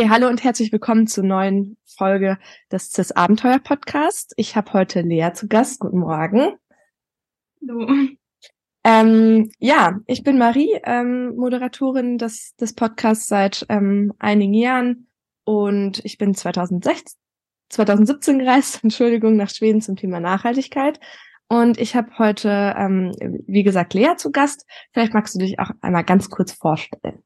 [0.00, 2.38] Okay, hallo und herzlich willkommen zur neuen Folge
[2.72, 4.32] des CIS Abenteuer Podcast.
[4.38, 5.78] Ich habe heute Lea zu Gast.
[5.78, 6.54] Guten Morgen.
[7.60, 7.86] Hallo.
[8.82, 15.08] Ähm, ja, ich bin Marie, ähm, Moderatorin des, des Podcasts seit ähm, einigen Jahren
[15.44, 17.20] und ich bin 2016,
[17.68, 20.98] 2017 gereist, Entschuldigung, nach Schweden zum Thema Nachhaltigkeit.
[21.46, 23.12] Und ich habe heute, ähm,
[23.46, 24.64] wie gesagt, Lea zu Gast.
[24.94, 27.22] Vielleicht magst du dich auch einmal ganz kurz vorstellen.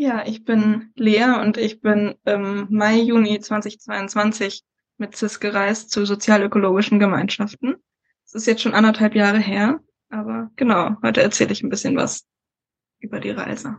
[0.00, 4.64] Ja, ich bin Lea und ich bin im Mai, Juni 2022
[4.96, 7.76] mit CIS gereist zu sozialökologischen Gemeinschaften.
[8.24, 9.78] Es ist jetzt schon anderthalb Jahre her,
[10.08, 12.26] aber genau, heute erzähle ich ein bisschen was
[13.00, 13.76] über die Reise.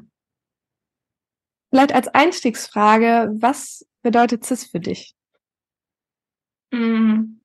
[1.72, 5.16] Vielleicht als Einstiegsfrage, was bedeutet CIS für dich?
[6.70, 7.40] Mm,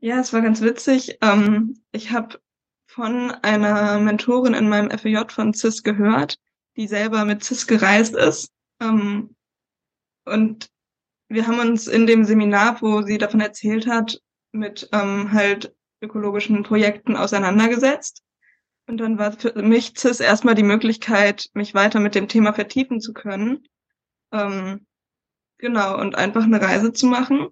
[0.00, 1.18] ja, es war ganz witzig.
[1.20, 2.40] Ähm, ich habe
[2.84, 6.40] von einer Mentorin in meinem FEJ von CIS gehört,
[6.76, 8.50] die selber mit CIS gereist ist.
[8.80, 9.34] Ähm,
[10.24, 10.70] und
[11.28, 14.20] wir haben uns in dem Seminar, wo sie davon erzählt hat,
[14.52, 18.22] mit ähm, halt ökologischen Projekten auseinandergesetzt.
[18.86, 23.00] Und dann war für mich CIS erstmal die Möglichkeit, mich weiter mit dem Thema vertiefen
[23.00, 23.66] zu können.
[24.32, 24.86] Ähm,
[25.58, 27.48] genau, und einfach eine Reise zu machen.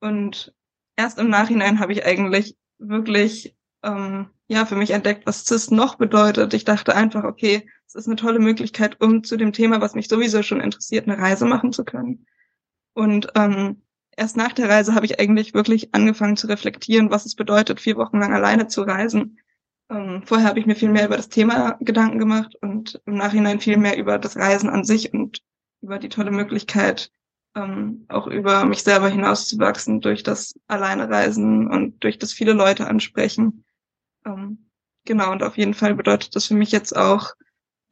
[0.00, 0.54] Und
[0.96, 5.96] erst im Nachhinein habe ich eigentlich wirklich ähm, ja für mich entdeckt, was CIS noch
[5.96, 6.54] bedeutet.
[6.54, 10.08] Ich dachte einfach, okay, es ist eine tolle Möglichkeit, um zu dem Thema, was mich
[10.08, 12.26] sowieso schon interessiert, eine Reise machen zu können.
[12.94, 13.82] Und ähm,
[14.16, 17.96] erst nach der Reise habe ich eigentlich wirklich angefangen zu reflektieren, was es bedeutet, vier
[17.96, 19.38] Wochen lang alleine zu reisen.
[19.88, 23.60] Ähm, vorher habe ich mir viel mehr über das Thema Gedanken gemacht und im Nachhinein
[23.60, 25.42] viel mehr über das Reisen an sich und
[25.80, 27.12] über die tolle Möglichkeit,
[27.54, 33.64] ähm, auch über mich selber hinauszuwachsen durch das Alleinereisen und durch das viele Leute ansprechen.
[34.24, 34.70] Ähm,
[35.04, 37.34] genau, und auf jeden Fall bedeutet das für mich jetzt auch,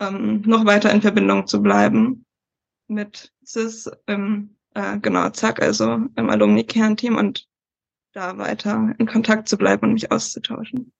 [0.01, 2.25] ähm, noch weiter in Verbindung zu bleiben
[2.89, 7.49] mit CIS im, äh, genau, zack, also im Alumni-Kernteam und
[8.13, 10.93] da weiter in Kontakt zu bleiben und mich auszutauschen.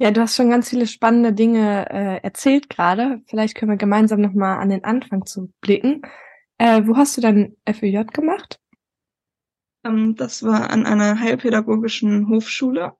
[0.00, 3.20] Ja, du hast schon ganz viele spannende Dinge äh, erzählt gerade.
[3.26, 6.02] Vielleicht können wir gemeinsam nochmal an den Anfang zu blicken.
[6.58, 8.60] Äh, wo hast du dein FEJ gemacht?
[9.84, 12.92] Ähm, das war an einer heilpädagogischen Hofschule.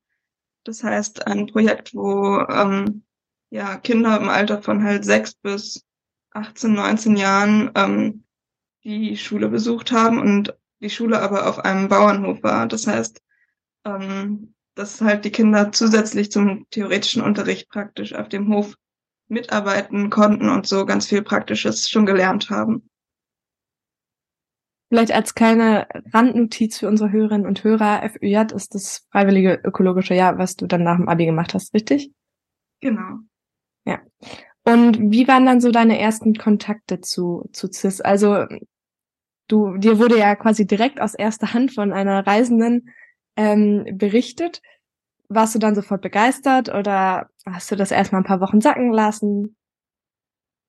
[0.65, 3.05] Das heißt, ein Projekt, wo ähm,
[3.51, 5.85] ja, Kinder im Alter von halt sechs bis
[6.33, 8.25] 18, 19 Jahren ähm,
[8.85, 12.67] die Schule besucht haben und die Schule aber auf einem Bauernhof war.
[12.67, 13.21] Das heißt,
[13.85, 18.75] ähm, dass halt die Kinder zusätzlich zum theoretischen Unterricht praktisch auf dem Hof
[19.29, 22.89] mitarbeiten konnten und so ganz viel Praktisches schon gelernt haben.
[24.89, 30.39] Vielleicht als kleine Randnotiz für unsere Hörerinnen und Hörer, FÜJ ist das freiwillige ökologische Jahr,
[30.39, 32.11] was du dann nach dem Abi gemacht hast, richtig?
[32.81, 33.19] Genau.
[33.89, 34.01] Ja.
[34.65, 38.03] Und wie waren dann so deine ersten Kontakte zu, zu CIS?
[38.03, 38.45] Also
[39.49, 42.91] du, dir wurde ja quasi direkt aus erster Hand von einer Reisenden
[43.37, 44.61] ähm, berichtet.
[45.31, 49.57] Warst du dann sofort begeistert oder hast du das erstmal ein paar Wochen sacken lassen?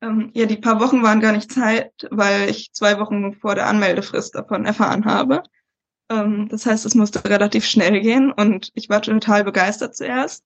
[0.01, 3.67] Ähm, ja, die paar Wochen waren gar nicht Zeit, weil ich zwei Wochen vor der
[3.67, 5.43] Anmeldefrist davon erfahren habe.
[6.09, 10.45] Ähm, das heißt, es musste relativ schnell gehen und ich war total begeistert zuerst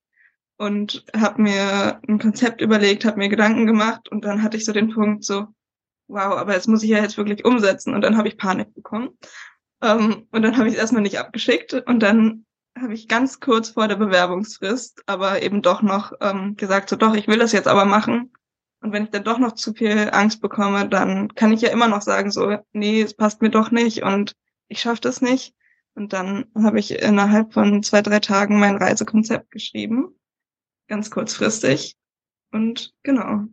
[0.58, 4.72] und habe mir ein Konzept überlegt, habe mir Gedanken gemacht und dann hatte ich so
[4.72, 5.48] den Punkt so,
[6.08, 9.18] wow, aber jetzt muss ich ja jetzt wirklich umsetzen und dann habe ich Panik bekommen.
[9.82, 12.46] Ähm, und dann habe ich es erstmal nicht abgeschickt und dann
[12.80, 17.16] habe ich ganz kurz vor der Bewerbungsfrist aber eben doch noch ähm, gesagt, so doch,
[17.16, 18.34] ich will das jetzt aber machen.
[18.82, 21.88] Und wenn ich dann doch noch zu viel Angst bekomme, dann kann ich ja immer
[21.88, 24.34] noch sagen, so, nee, es passt mir doch nicht und
[24.68, 25.56] ich schaffe das nicht.
[25.96, 30.16] Und dann habe ich innerhalb von zwei, drei Tagen mein Reisekonzept geschrieben
[30.88, 31.96] ganz kurzfristig.
[32.52, 33.46] Und genau,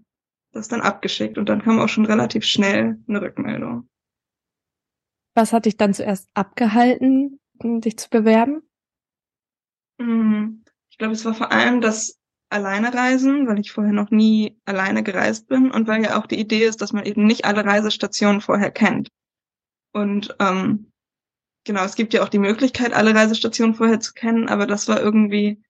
[0.52, 1.38] das dann abgeschickt.
[1.38, 3.88] Und dann kam auch schon relativ schnell eine Rückmeldung.
[5.34, 8.62] Was hat dich dann zuerst abgehalten, dich zu bewerben?
[9.98, 10.64] Mhm.
[10.90, 12.18] Ich glaube, es war vor allem das
[12.50, 16.40] alleine reisen, weil ich vorher noch nie alleine gereist bin und weil ja auch die
[16.40, 19.08] Idee ist, dass man eben nicht alle Reisestationen vorher kennt.
[19.92, 20.92] Und ähm,
[21.64, 25.00] genau, es gibt ja auch die Möglichkeit, alle Reisestationen vorher zu kennen, aber das war
[25.00, 25.62] irgendwie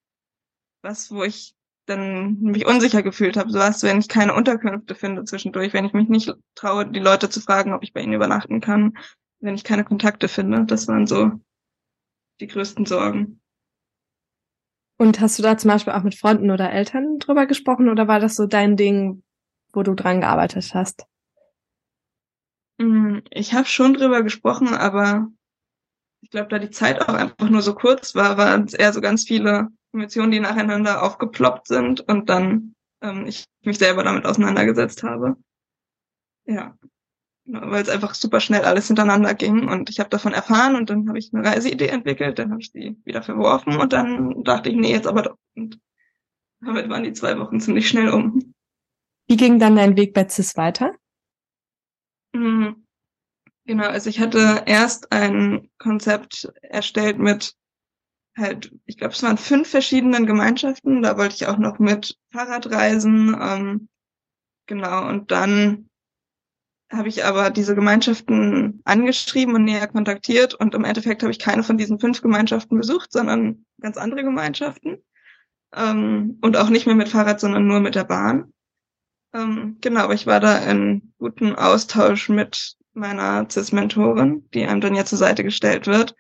[0.82, 1.54] was, wo ich
[1.90, 5.92] dann mich unsicher gefühlt habe, so was, wenn ich keine Unterkünfte finde zwischendurch, wenn ich
[5.92, 8.96] mich nicht traue, die Leute zu fragen, ob ich bei ihnen übernachten kann,
[9.40, 10.64] wenn ich keine Kontakte finde.
[10.64, 11.32] Das waren so
[12.40, 13.40] die größten Sorgen.
[14.98, 18.20] Und hast du da zum Beispiel auch mit Freunden oder Eltern drüber gesprochen oder war
[18.20, 19.22] das so dein Ding,
[19.72, 21.06] wo du dran gearbeitet hast?
[22.78, 25.28] Mm, ich habe schon drüber gesprochen, aber
[26.20, 29.00] ich glaube, da die Zeit auch einfach nur so kurz war, waren es eher so
[29.00, 35.02] ganz viele Emotionen, die nacheinander aufgeploppt sind und dann ähm, ich mich selber damit auseinandergesetzt
[35.02, 35.36] habe.
[36.46, 36.76] Ja,
[37.50, 40.88] Genau, weil es einfach super schnell alles hintereinander ging und ich habe davon erfahren und
[40.88, 44.68] dann habe ich eine Reiseidee entwickelt, dann habe ich sie wieder verworfen und dann dachte
[44.68, 45.36] ich, nee, jetzt aber doch.
[45.56, 45.80] Und
[46.60, 48.54] damit waren die zwei Wochen ziemlich schnell um.
[49.26, 50.94] Wie ging dann dein Weg bei CIS weiter?
[52.32, 52.86] Mhm.
[53.64, 57.56] Genau, also ich hatte erst ein Konzept erstellt mit
[58.36, 61.02] halt, ich glaube, es waren fünf verschiedenen Gemeinschaften.
[61.02, 63.36] Da wollte ich auch noch mit Fahrradreisen.
[63.40, 63.88] Ähm,
[64.66, 65.90] genau, und dann
[66.92, 71.62] habe ich aber diese Gemeinschaften angeschrieben und näher kontaktiert und im Endeffekt habe ich keine
[71.62, 75.02] von diesen fünf Gemeinschaften besucht, sondern ganz andere Gemeinschaften.
[75.72, 78.52] Ähm, und auch nicht mehr mit Fahrrad, sondern nur mit der Bahn.
[79.32, 84.96] Ähm, genau, aber ich war da in guten Austausch mit meiner CIS-Mentorin, die einem dann
[84.96, 86.16] ja zur Seite gestellt wird.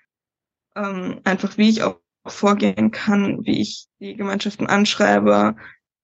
[0.76, 5.56] Ähm, einfach wie ich auch vorgehen kann, wie ich die Gemeinschaften anschreibe,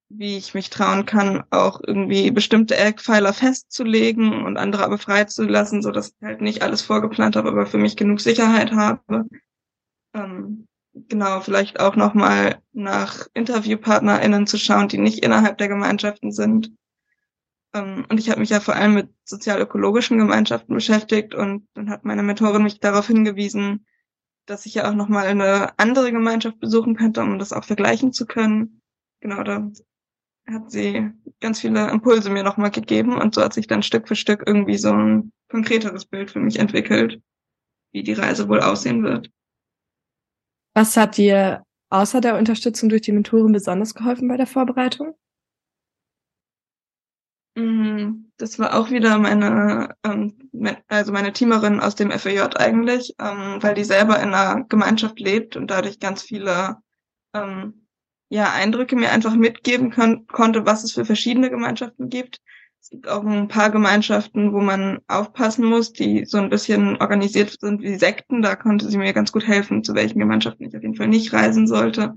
[0.08, 5.90] wie ich mich trauen kann, auch irgendwie bestimmte Eckpfeiler festzulegen und andere aber freizulassen, so
[5.90, 9.26] dass ich halt nicht alles vorgeplant habe, aber für mich genug Sicherheit habe.
[10.14, 16.72] Ähm, genau, vielleicht auch nochmal nach InterviewpartnerInnen zu schauen, die nicht innerhalb der Gemeinschaften sind.
[17.74, 22.04] Ähm, und ich habe mich ja vor allem mit sozial-ökologischen Gemeinschaften beschäftigt und dann hat
[22.04, 23.86] meine Mentorin mich darauf hingewiesen,
[24.46, 28.26] dass ich ja auch nochmal eine andere Gemeinschaft besuchen könnte, um das auch vergleichen zu
[28.26, 28.80] können.
[29.20, 29.70] Genau, da
[30.46, 31.10] hat sie
[31.40, 34.78] ganz viele Impulse mir nochmal gegeben und so hat sich dann Stück für Stück irgendwie
[34.78, 37.20] so ein konkreteres Bild für mich entwickelt,
[37.92, 39.30] wie die Reise wohl aussehen wird.
[40.74, 45.16] Was hat dir außer der Unterstützung durch die Mentoren besonders geholfen bei der Vorbereitung?
[47.56, 50.34] Mm, das war auch wieder meine, ähm,
[50.88, 55.56] also meine Teamerin aus dem FAJ eigentlich, ähm, weil die selber in einer Gemeinschaft lebt
[55.56, 56.76] und dadurch ganz viele
[57.34, 57.86] ähm,
[58.28, 62.40] ja, Eindrücke mir einfach mitgeben kon konnte, was es für verschiedene Gemeinschaften gibt.
[62.80, 67.56] Es gibt auch ein paar Gemeinschaften, wo man aufpassen muss, die so ein bisschen organisiert
[67.58, 68.42] sind wie Sekten.
[68.42, 71.32] Da konnte sie mir ganz gut helfen, zu welchen Gemeinschaften ich auf jeden Fall nicht
[71.32, 72.16] reisen sollte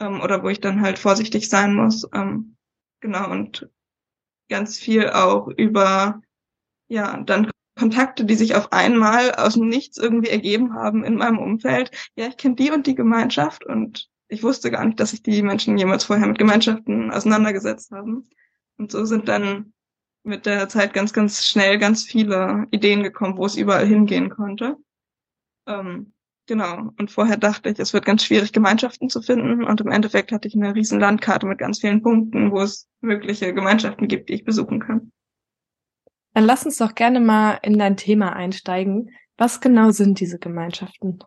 [0.00, 2.08] ähm, oder wo ich dann halt vorsichtig sein muss.
[2.14, 2.56] Ähm,
[3.00, 3.68] genau, und
[4.48, 6.20] ganz viel auch über,
[6.88, 11.38] ja, dann Kontakte, die sich auf einmal aus dem Nichts irgendwie ergeben haben in meinem
[11.38, 11.90] Umfeld.
[12.16, 15.42] Ja, ich kenne die und die Gemeinschaft und ich wusste gar nicht, dass sich die
[15.42, 18.28] Menschen jemals vorher mit Gemeinschaften auseinandergesetzt haben.
[18.78, 19.72] Und so sind dann
[20.24, 24.76] mit der Zeit ganz, ganz schnell ganz viele Ideen gekommen, wo es überall hingehen konnte.
[25.66, 26.12] Ähm,
[26.46, 26.90] genau.
[26.98, 29.64] Und vorher dachte ich, es wird ganz schwierig, Gemeinschaften zu finden.
[29.64, 33.52] Und im Endeffekt hatte ich eine riesen Landkarte mit ganz vielen Punkten, wo es mögliche
[33.52, 35.12] Gemeinschaften gibt, die ich besuchen kann.
[36.34, 39.10] Dann lass uns doch gerne mal in dein Thema einsteigen.
[39.38, 41.18] Was genau sind diese Gemeinschaften?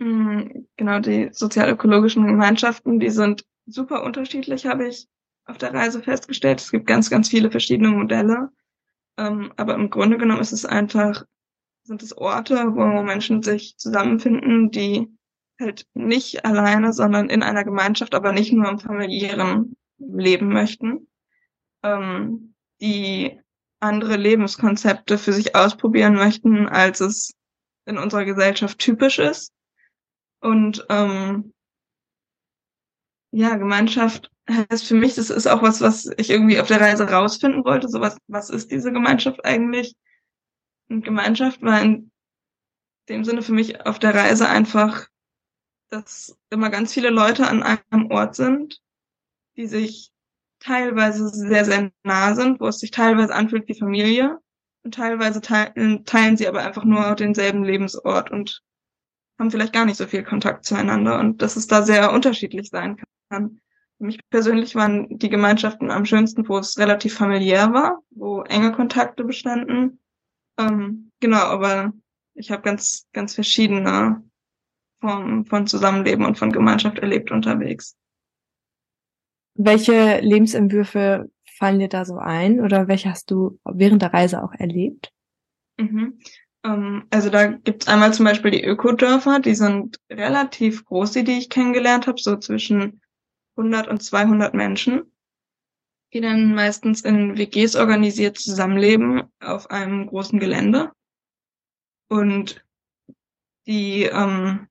[0.00, 5.06] Hm, genau, die sozialökologischen Gemeinschaften, die sind super unterschiedlich, habe ich
[5.44, 6.60] auf der Reise festgestellt.
[6.60, 8.50] Es gibt ganz, ganz viele verschiedene Modelle.
[9.16, 11.24] Ähm, aber im Grunde genommen ist es einfach,
[11.84, 15.08] sind es Orte, wo Menschen sich zusammenfinden, die
[15.60, 21.08] halt nicht alleine, sondern in einer Gemeinschaft, aber nicht nur im familiären leben möchten,
[21.82, 23.40] ähm, die
[23.80, 27.34] andere Lebenskonzepte für sich ausprobieren möchten, als es
[27.84, 29.52] in unserer Gesellschaft typisch ist
[30.42, 31.54] und ähm,
[33.30, 37.08] ja, Gemeinschaft heißt für mich, das ist auch was, was ich irgendwie auf der Reise
[37.08, 37.88] rausfinden wollte.
[37.88, 39.94] So was, was ist diese Gemeinschaft eigentlich?
[40.92, 42.10] Und Gemeinschaft war in
[43.08, 45.08] dem Sinne für mich auf der Reise einfach,
[45.88, 48.78] dass immer ganz viele Leute an einem Ort sind,
[49.56, 50.12] die sich
[50.60, 54.38] teilweise sehr, sehr nah sind, wo es sich teilweise anfühlt wie Familie
[54.84, 58.62] und teilweise teilen, teilen sie aber einfach nur denselben Lebensort und
[59.38, 62.98] haben vielleicht gar nicht so viel Kontakt zueinander und dass es da sehr unterschiedlich sein
[63.30, 63.60] kann.
[63.96, 68.72] Für mich persönlich waren die Gemeinschaften am schönsten, wo es relativ familiär war, wo enge
[68.72, 70.01] Kontakte bestanden.
[70.58, 71.92] Ähm, genau, aber
[72.34, 74.22] ich habe ganz, ganz verschiedene
[75.00, 77.96] Formen von Zusammenleben und von Gemeinschaft erlebt unterwegs.
[79.54, 84.52] Welche Lebensentwürfe fallen dir da so ein oder welche hast du während der Reise auch
[84.52, 85.12] erlebt?
[85.78, 86.18] Mhm.
[86.64, 91.38] Ähm, also da gibt's einmal zum Beispiel die Ökodörfer, die sind relativ groß, die, die
[91.38, 93.00] ich kennengelernt habe, so zwischen
[93.56, 95.11] 100 und 200 Menschen,
[96.12, 100.92] die dann meistens in WGs organisiert zusammenleben auf einem großen Gelände.
[102.08, 102.64] Und
[103.66, 104.68] die, ähm,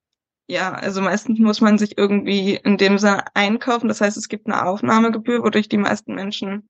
[0.48, 3.88] ja, also meistens muss man sich irgendwie in dem Sinne einkaufen.
[3.88, 6.70] Das heißt, es gibt eine Aufnahmegebühr, wodurch die meisten Menschen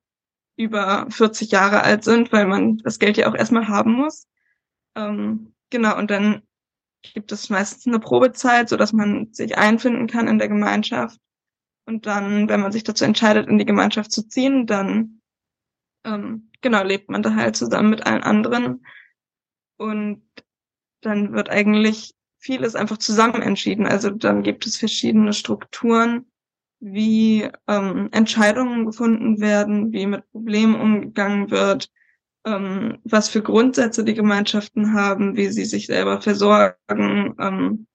[0.55, 4.27] über 40 Jahre alt sind, weil man das Geld ja auch erstmal haben muss.
[4.95, 6.43] Ähm, genau, und dann
[7.13, 11.19] gibt es meistens eine Probezeit, so dass man sich einfinden kann in der Gemeinschaft.
[11.85, 15.21] Und dann, wenn man sich dazu entscheidet, in die Gemeinschaft zu ziehen, dann
[16.05, 18.85] ähm, genau, lebt man da halt zusammen mit allen anderen.
[19.77, 20.23] Und
[21.01, 23.85] dann wird eigentlich vieles einfach zusammen entschieden.
[23.85, 26.25] Also dann gibt es verschiedene Strukturen,
[26.79, 31.91] wie ähm, Entscheidungen gefunden werden, wie mit Problemen umgegangen wird,
[32.45, 37.87] ähm, was für Grundsätze die Gemeinschaften haben, wie sie sich selber versorgen, ähm,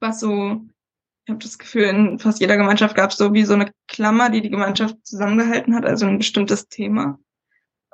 [0.00, 0.64] was so,
[1.24, 4.28] ich habe das Gefühl, in fast jeder Gemeinschaft gab es so wie so eine Klammer,
[4.28, 7.18] die die Gemeinschaft zusammengehalten hat, also ein bestimmtes Thema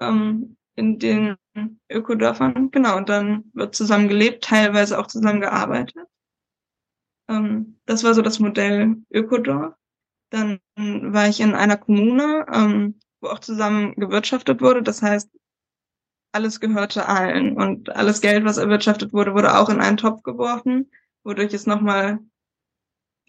[0.00, 1.36] ähm, in den
[1.88, 2.72] Ökodörfern.
[2.72, 6.08] Genau, und dann wird zusammen gelebt, teilweise auch zusammen gearbeitet.
[7.28, 9.74] Ähm, das war so das Modell Ökodorf.
[10.30, 14.82] Dann war ich in einer Kommune, ähm, wo auch zusammen gewirtschaftet wurde.
[14.82, 15.30] Das heißt,
[16.32, 20.90] alles gehörte allen und alles Geld, was erwirtschaftet wurde, wurde auch in einen Topf geworfen,
[21.24, 22.18] wodurch es nochmal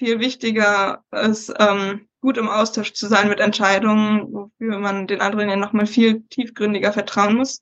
[0.01, 5.47] viel wichtiger ist, ähm, gut im Austausch zu sein mit Entscheidungen, wofür man den anderen
[5.47, 7.61] ja nochmal viel tiefgründiger vertrauen muss,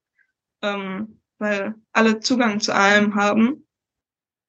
[0.61, 3.67] ähm, weil alle Zugang zu allem haben.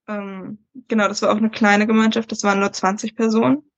[0.06, 3.68] Ähm, genau, das war auch eine kleine Gemeinschaft, das waren nur 20 Personen.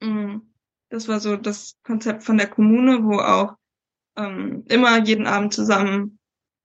[0.00, 0.52] Mhm.
[0.88, 3.54] Das war so das Konzept von der Kommune, wo auch
[4.16, 6.18] ähm, immer jeden Abend zusammen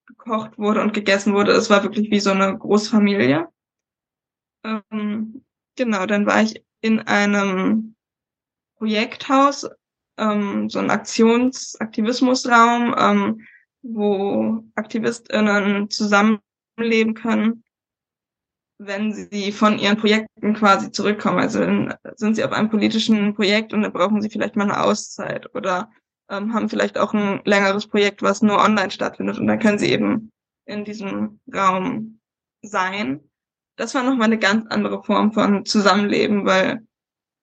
[0.07, 1.51] gekocht wurde und gegessen wurde.
[1.51, 3.47] Es war wirklich wie so eine Großfamilie.
[4.63, 5.43] Ähm,
[5.77, 7.95] genau, dann war ich in einem
[8.77, 9.69] Projekthaus,
[10.17, 13.47] ähm, so ein Aktions-Aktivismusraum, ähm,
[13.81, 17.63] wo AktivistInnen zusammenleben können,
[18.79, 21.39] wenn sie von ihren Projekten quasi zurückkommen.
[21.39, 21.59] Also
[22.15, 25.89] sind sie auf einem politischen Projekt und dann brauchen sie vielleicht mal eine Auszeit oder
[26.29, 29.91] ähm, haben vielleicht auch ein längeres Projekt, was nur online stattfindet und dann können sie
[29.91, 30.31] eben
[30.65, 32.19] in diesem Raum
[32.61, 33.21] sein.
[33.77, 36.85] Das war nochmal eine ganz andere Form von Zusammenleben, weil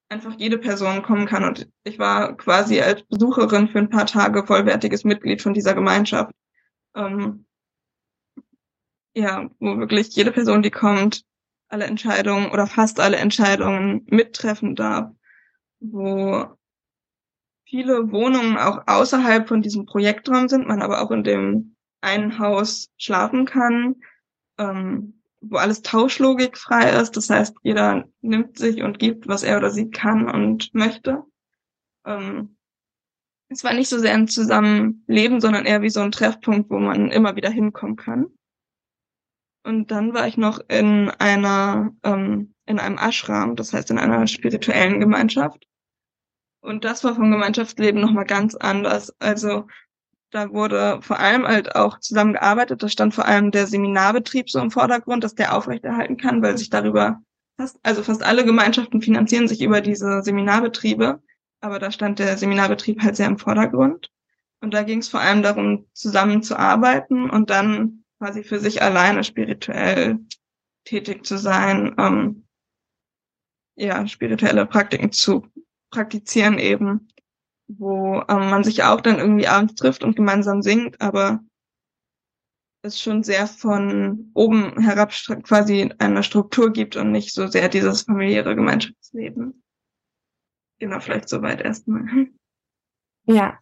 [0.09, 4.45] einfach jede Person kommen kann und ich war quasi als Besucherin für ein paar Tage
[4.47, 6.33] vollwertiges Mitglied von dieser Gemeinschaft.
[6.95, 7.47] Ähm,
[9.15, 11.25] ja, wo wirklich jede Person, die kommt,
[11.69, 15.13] alle Entscheidungen oder fast alle Entscheidungen mittreffen darf,
[15.81, 16.47] wo
[17.65, 22.91] viele Wohnungen auch außerhalb von diesem Projektraum sind, man aber auch in dem einen Haus
[22.99, 23.97] schlafen kann,
[24.59, 27.17] ähm, wo alles Tauschlogik frei ist.
[27.17, 31.23] Das heißt, jeder nimmt sich und gibt, was er oder sie kann und möchte.
[32.05, 32.57] Ähm,
[33.49, 37.11] es war nicht so sehr ein Zusammenleben, sondern eher wie so ein Treffpunkt, wo man
[37.11, 38.27] immer wieder hinkommen kann.
[39.65, 44.27] Und dann war ich noch in einer, ähm, in einem Ashram, das heißt in einer
[44.27, 45.67] spirituellen Gemeinschaft.
[46.61, 49.15] Und das war vom Gemeinschaftsleben nochmal ganz anders.
[49.21, 49.67] Also
[50.35, 52.83] da wurde vor allem halt auch zusammengearbeitet.
[52.83, 56.71] Da stand vor allem der Seminarbetrieb so im Vordergrund, dass der aufrechterhalten kann, weil sich
[56.71, 57.23] darüber
[57.57, 61.23] fast, also fast alle Gemeinschaften finanzieren sich über diese Seminarbetriebe.
[61.61, 64.11] Aber da stand der Seminarbetrieb halt sehr im Vordergrund.
[64.61, 70.19] Und da ging es vor allem darum, zusammenzuarbeiten und dann quasi für sich alleine spirituell
[70.85, 72.49] tätig zu sein, ähm,
[73.77, 75.47] ja, spirituelle Praktiken zu
[75.91, 77.09] praktizieren eben,
[77.79, 81.41] wo ähm, man sich auch dann irgendwie abends trifft und gemeinsam singt, aber
[82.83, 85.13] es schon sehr von oben herab
[85.43, 89.63] quasi eine Struktur gibt und nicht so sehr dieses familiäre Gemeinschaftsleben.
[90.79, 92.29] Genau, vielleicht soweit erstmal.
[93.27, 93.59] Ja.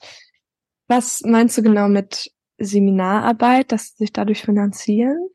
[0.88, 5.28] Was meinst du genau mit Seminararbeit, dass sie sich dadurch finanzieren?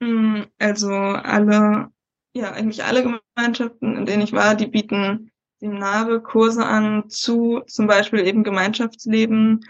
[0.00, 1.90] Mm, also alle,
[2.34, 7.86] ja, eigentlich alle Gemeinschaften, in denen ich war, die bieten Seminare, Kurse an zu zum
[7.86, 9.64] Beispiel eben Gemeinschaftsleben,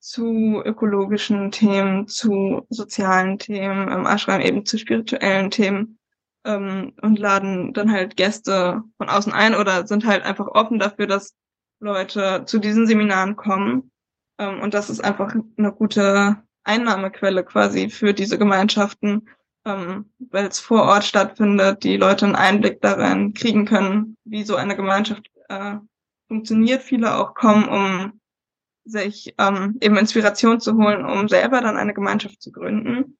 [0.00, 5.98] zu ökologischen Themen, zu sozialen Themen, im Ashram eben zu spirituellen Themen
[6.44, 11.08] ähm, und laden dann halt Gäste von außen ein oder sind halt einfach offen dafür,
[11.08, 11.34] dass
[11.80, 13.90] Leute zu diesen Seminaren kommen.
[14.38, 19.28] Ähm, und das ist einfach eine gute Einnahmequelle quasi für diese Gemeinschaften,
[19.66, 24.54] ähm, weil es vor Ort stattfindet, die Leute einen Einblick darin kriegen können, wie so
[24.54, 25.74] eine Gemeinschaft äh,
[26.28, 26.82] funktioniert.
[26.82, 28.20] Viele auch kommen, um
[28.84, 33.18] sich ähm, eben Inspiration zu holen, um selber dann eine Gemeinschaft zu gründen.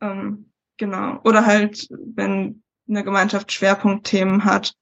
[0.00, 1.20] Ähm, genau.
[1.24, 4.74] Oder halt, wenn eine Gemeinschaft Schwerpunktthemen hat.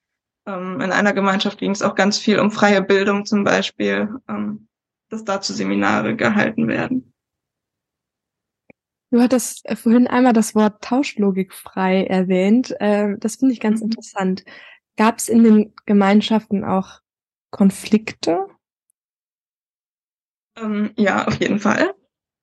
[0.46, 4.68] Ähm, in einer Gemeinschaft ging es auch ganz viel um freie Bildung zum Beispiel, ähm,
[5.08, 7.11] dass dazu Seminare gehalten werden.
[9.12, 12.74] Du hattest vorhin einmal das Wort Tauschlogik frei erwähnt.
[12.80, 13.88] Ähm, das finde ich ganz mhm.
[13.88, 14.42] interessant.
[14.96, 17.00] Gab es in den Gemeinschaften auch
[17.50, 18.46] Konflikte?
[20.56, 21.94] Ähm, ja, auf jeden Fall.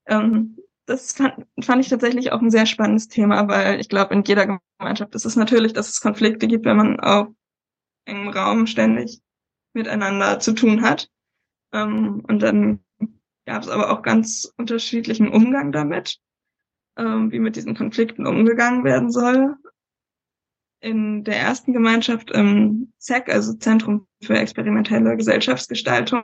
[0.06, 4.24] Ähm, das fand, fand ich tatsächlich auch ein sehr spannendes Thema, weil ich glaube, in
[4.24, 7.30] jeder Gemeinschaft ist es natürlich, dass es Konflikte gibt, wenn man auf
[8.06, 9.22] engem Raum ständig
[9.74, 11.10] miteinander zu tun hat.
[11.74, 12.84] Ähm, und dann
[13.48, 16.20] gab es aber auch ganz unterschiedlichen Umgang damit,
[17.00, 19.56] ähm, wie mit diesen Konflikten umgegangen werden soll.
[20.82, 26.24] In der ersten Gemeinschaft im ZEC, also Zentrum für experimentelle Gesellschaftsgestaltung,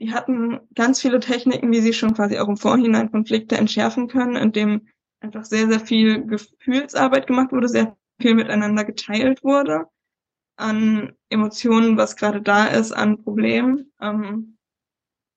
[0.00, 4.36] die hatten ganz viele Techniken, wie sie schon quasi auch im Vorhinein Konflikte entschärfen können,
[4.36, 4.88] indem
[5.20, 9.86] einfach sehr, sehr viel Gefühlsarbeit gemacht wurde, sehr viel miteinander geteilt wurde
[10.56, 13.92] an Emotionen, was gerade da ist, an Problemen.
[14.00, 14.53] Ähm,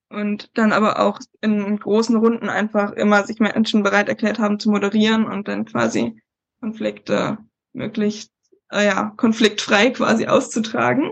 [0.09, 4.69] und dann aber auch in großen Runden einfach immer sich Menschen bereit erklärt haben zu
[4.69, 6.21] moderieren und dann quasi
[6.61, 7.37] Konflikte
[7.73, 8.31] möglichst,
[8.71, 11.11] äh, ja, konfliktfrei quasi auszutragen.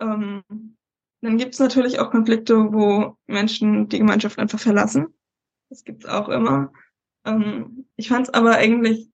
[0.00, 0.42] Ähm,
[1.20, 5.14] dann gibt es natürlich auch Konflikte, wo Menschen die Gemeinschaft einfach verlassen.
[5.68, 6.72] Das gibt's auch immer.
[7.24, 9.08] Ähm, ich fand es aber eigentlich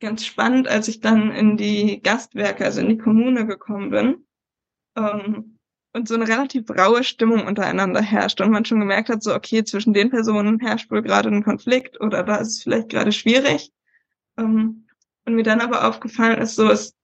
[0.00, 4.26] ganz spannend, als ich dann in die Gastwerke, also in die Kommune gekommen bin.
[4.96, 5.57] Ähm,
[5.92, 9.64] und so eine relativ raue Stimmung untereinander herrscht und man schon gemerkt hat, so okay,
[9.64, 13.72] zwischen den Personen herrscht wohl gerade ein Konflikt oder da ist es vielleicht gerade schwierig.
[14.36, 14.86] Ähm,
[15.24, 16.94] und mir dann aber aufgefallen ist, so ist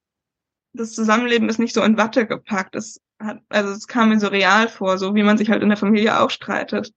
[0.74, 2.74] das Zusammenleben ist nicht so in Watte gepackt.
[2.74, 5.68] Es hat, also es kam mir so real vor, so wie man sich halt in
[5.68, 6.92] der Familie auch streitet.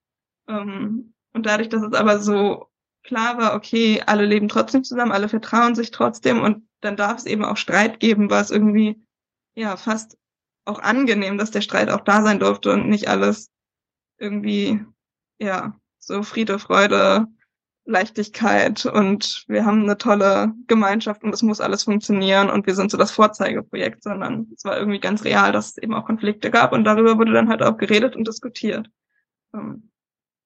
[0.48, 2.68] Ähm, und dadurch, dass es aber so
[3.04, 7.26] klar war, okay, alle leben trotzdem zusammen, alle vertrauen sich trotzdem und dann darf es
[7.26, 9.02] eben auch Streit geben, war es irgendwie
[9.56, 10.18] ja fast
[10.68, 13.50] auch angenehm, dass der Streit auch da sein durfte und nicht alles
[14.18, 14.84] irgendwie
[15.40, 17.28] ja so Friede, Freude,
[17.86, 22.92] Leichtigkeit und wir haben eine tolle Gemeinschaft und es muss alles funktionieren und wir sind
[22.92, 26.74] so das Vorzeigeprojekt, sondern es war irgendwie ganz real, dass es eben auch Konflikte gab
[26.74, 28.90] und darüber wurde dann halt auch geredet und diskutiert.
[29.54, 29.90] Ähm,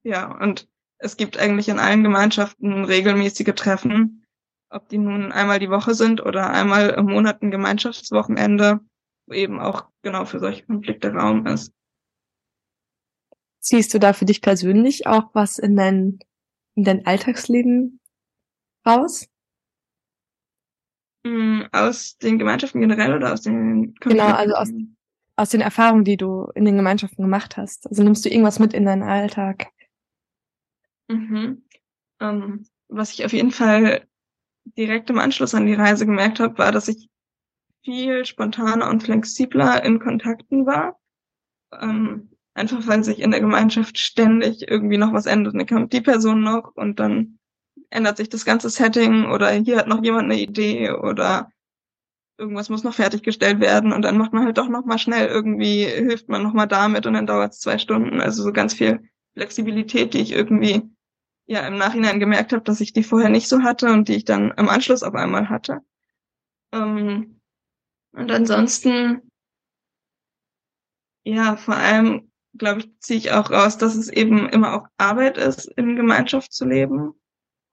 [0.04, 0.68] ja, und
[1.00, 4.24] es gibt eigentlich in allen Gemeinschaften regelmäßige Treffen,
[4.70, 8.82] ob die nun einmal die Woche sind oder einmal im Monat ein Gemeinschaftswochenende,
[9.32, 11.74] wo eben auch genau für solche Konflikte Raum ist.
[13.60, 16.20] Siehst du da für dich persönlich auch was in dein,
[16.76, 18.00] in dein Alltagsleben
[18.86, 19.28] raus?
[21.24, 24.10] Mm, aus den Gemeinschaften generell oder aus den Konflikten?
[24.10, 24.70] Genau, also aus,
[25.38, 27.88] aus den Erfahrungen, die du in den Gemeinschaften gemacht hast.
[27.88, 29.68] Also nimmst du irgendwas mit in deinen Alltag?
[31.08, 31.64] Mhm.
[32.20, 34.08] Ähm, was ich auf jeden Fall
[34.78, 37.11] direkt im Anschluss an die Reise gemerkt habe, war, dass ich
[37.84, 41.00] viel spontaner und flexibler in Kontakten war.
[41.80, 45.56] Ähm, einfach weil sich in der Gemeinschaft ständig irgendwie noch was ändert.
[45.56, 47.40] Dann kommt die Person noch und dann
[47.90, 51.50] ändert sich das ganze Setting oder hier hat noch jemand eine Idee oder
[52.38, 55.86] irgendwas muss noch fertiggestellt werden und dann macht man halt doch noch mal schnell irgendwie,
[55.86, 58.20] hilft man noch mal damit und dann dauert es zwei Stunden.
[58.20, 59.00] Also so ganz viel
[59.34, 60.82] Flexibilität, die ich irgendwie
[61.46, 64.26] ja im Nachhinein gemerkt habe, dass ich die vorher nicht so hatte und die ich
[64.26, 65.80] dann im Anschluss auf einmal hatte.
[66.74, 67.41] Ähm,
[68.14, 69.22] und ansonsten,
[71.24, 75.38] ja, vor allem, glaube ich, ziehe ich auch raus, dass es eben immer auch Arbeit
[75.38, 77.14] ist, in Gemeinschaft zu leben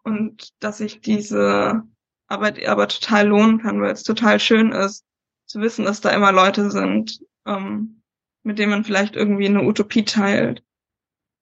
[0.04, 1.82] und dass ich diese
[2.28, 5.04] Arbeit aber total lohnen kann, weil es total schön ist,
[5.46, 8.02] zu wissen, dass da immer Leute sind, ähm,
[8.42, 10.62] mit denen man vielleicht irgendwie eine Utopie teilt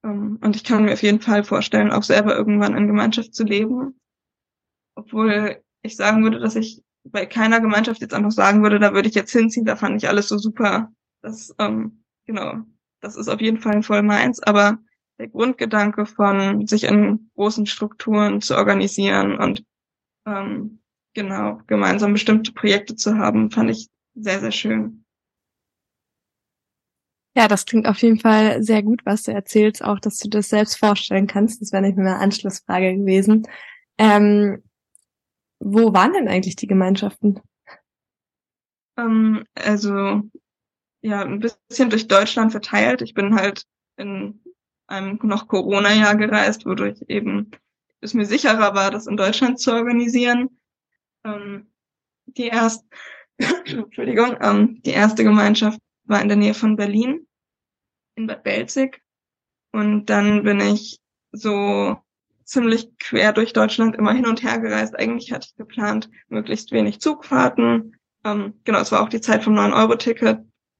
[0.06, 3.44] ähm, und ich kann mir auf jeden Fall vorstellen, auch selber irgendwann in Gemeinschaft zu
[3.44, 4.00] leben.
[4.94, 9.08] Obwohl ich sagen würde, dass ich bei keiner Gemeinschaft jetzt einfach sagen würde, da würde
[9.08, 10.92] ich jetzt hinziehen, da fand ich alles so super.
[11.22, 12.62] Das, ähm, genau,
[13.00, 14.42] das ist auf jeden Fall voll meins.
[14.42, 14.78] Aber
[15.18, 19.64] der Grundgedanke von sich in großen Strukturen zu organisieren und
[20.26, 20.80] ähm,
[21.14, 25.04] genau gemeinsam bestimmte Projekte zu haben, fand ich sehr, sehr schön.
[27.34, 30.48] Ja, das klingt auf jeden Fall sehr gut, was du erzählst, auch dass du das
[30.48, 31.60] selbst vorstellen kannst.
[31.60, 33.46] Das wäre nicht mehr eine Anschlussfrage gewesen.
[33.98, 34.62] Ähm,
[35.58, 37.40] wo waren denn eigentlich die Gemeinschaften?
[38.98, 40.22] Ähm, also
[41.02, 43.02] ja, ein bisschen durch Deutschland verteilt.
[43.02, 43.64] Ich bin halt
[43.96, 44.42] in
[44.86, 47.50] einem noch Corona-Jahr gereist, wodurch eben
[48.00, 50.58] es mir sicherer war, das in Deutschland zu organisieren.
[51.24, 51.72] Ähm,
[52.26, 52.86] die erste,
[53.38, 57.26] Entschuldigung, ähm, die erste Gemeinschaft war in der Nähe von Berlin
[58.16, 59.02] in Bad Belzig.
[59.72, 61.00] Und dann bin ich
[61.32, 61.96] so
[62.46, 64.98] ziemlich quer durch Deutschland immer hin und her gereist.
[64.98, 67.96] Eigentlich hatte ich geplant, möglichst wenig Zugfahrten.
[68.24, 70.38] Ähm, genau, es war auch die Zeit vom 9-Euro-Ticket.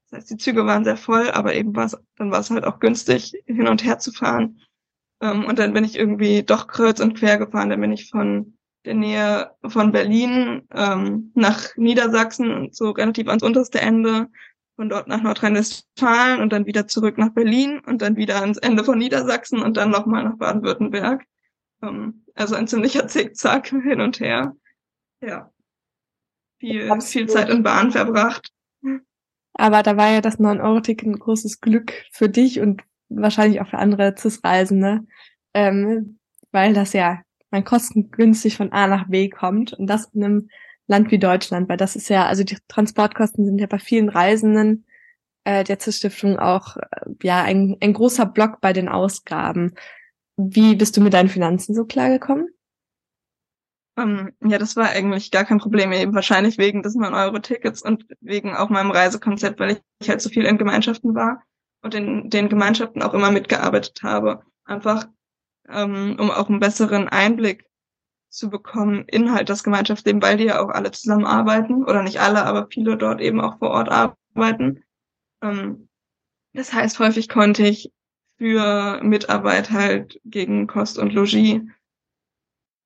[0.09, 2.63] Das heißt, die Züge waren sehr voll, aber eben war es, dann war es halt
[2.63, 4.61] auch günstig, hin und her zu fahren.
[5.21, 7.69] Ähm, und dann bin ich irgendwie doch kreuz und quer gefahren.
[7.69, 13.81] Dann bin ich von der Nähe von Berlin ähm, nach Niedersachsen, so relativ ans unterste
[13.81, 14.29] Ende,
[14.77, 18.85] von dort nach Nordrhein-Westfalen und dann wieder zurück nach Berlin und dann wieder ans Ende
[18.85, 21.25] von Niedersachsen und dann nochmal nach Baden-Württemberg.
[21.81, 24.55] Ähm, also ein ziemlicher Zickzack hin und her.
[25.21, 25.51] Ja.
[26.59, 28.51] Viel, viel Zeit in Bahn verbracht.
[29.53, 33.79] Aber da war ja das 9-Euro-Ticket ein großes Glück für dich und wahrscheinlich auch für
[33.79, 35.01] andere CIS-Reisende,
[35.53, 36.19] ähm,
[36.51, 40.49] weil das ja man kostengünstig von A nach B kommt und das in einem
[40.87, 44.85] Land wie Deutschland, weil das ist ja, also die Transportkosten sind ja bei vielen Reisenden
[45.43, 49.75] äh, der CIS-Stiftung auch äh, ja ein, ein großer Block bei den Ausgaben.
[50.37, 52.49] Wie bist du mit deinen Finanzen so klargekommen?
[53.97, 58.05] Um, ähm, ja, das war eigentlich gar kein Problem, eben wahrscheinlich wegen des 9-Euro-Tickets und
[58.21, 61.41] wegen auch meinem Reisekonzept, weil ich halt so viel in Gemeinschaften war
[61.81, 64.43] und in den Gemeinschaften auch immer mitgearbeitet habe.
[64.65, 65.07] Einfach,
[65.67, 67.65] ähm, um auch einen besseren Einblick
[68.29, 72.45] zu bekommen in halt das Gemeinschaftsleben, weil die ja auch alle zusammenarbeiten oder nicht alle,
[72.45, 74.83] aber viele dort eben auch vor Ort arbeiten.
[75.41, 75.89] Ähm,
[76.53, 77.91] das heißt, häufig konnte ich
[78.37, 81.61] für Mitarbeit halt gegen Kost und Logis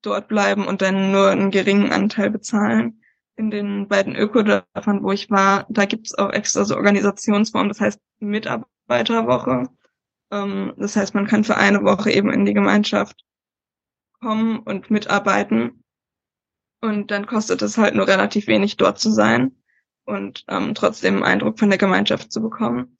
[0.02, 3.02] dort bleiben und dann nur einen geringen Anteil bezahlen.
[3.36, 8.00] In den beiden Ökodörfern, wo ich war, da gibt's auch extra so Organisationsformen, das heißt
[8.20, 9.70] Mitarbeiterwoche.
[10.32, 13.26] Ähm, das heißt, man kann für eine Woche eben in die Gemeinschaft
[14.20, 15.84] kommen und mitarbeiten.
[16.82, 19.56] Und dann kostet es halt nur relativ wenig, dort zu sein
[20.06, 22.98] und ähm, trotzdem einen Eindruck von der Gemeinschaft zu bekommen.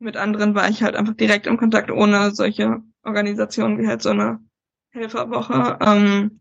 [0.00, 4.08] Mit anderen war ich halt einfach direkt im Kontakt, ohne solche Organisationen wie halt so
[4.08, 4.40] eine
[4.92, 5.78] Helferwoche.
[5.80, 6.40] Ähm,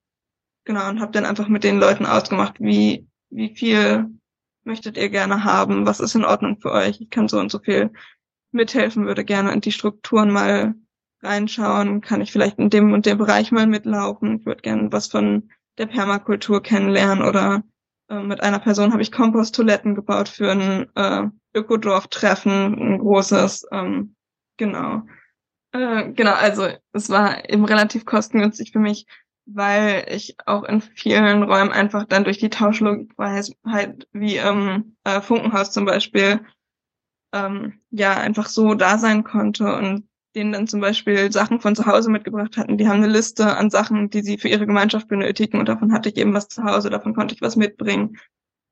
[0.63, 4.09] genau, und habe dann einfach mit den Leuten ausgemacht, wie, wie viel
[4.63, 7.59] möchtet ihr gerne haben, was ist in Ordnung für euch, ich kann so und so
[7.59, 7.91] viel
[8.51, 10.75] mithelfen, würde gerne in die Strukturen mal
[11.21, 15.07] reinschauen, kann ich vielleicht in dem und dem Bereich mal mitlaufen, ich würde gerne was
[15.07, 17.63] von der Permakultur kennenlernen oder
[18.09, 24.15] äh, mit einer Person habe ich Komposttoiletten gebaut für ein äh, Ökodorf-Treffen, ein großes, ähm,
[24.57, 25.03] genau.
[25.71, 29.05] Äh, genau, also es war eben relativ kostengünstig für mich,
[29.45, 35.21] weil ich auch in vielen Räumen einfach dann durch die Tauschlogik halt wie ähm, äh,
[35.21, 36.41] Funkenhaus zum Beispiel
[37.33, 41.85] ähm, ja einfach so da sein konnte und denen dann zum Beispiel Sachen von zu
[41.85, 42.77] Hause mitgebracht hatten.
[42.77, 46.09] Die haben eine Liste an Sachen, die sie für ihre Gemeinschaft benötigen und davon hatte
[46.09, 48.17] ich eben was zu Hause, davon konnte ich was mitbringen.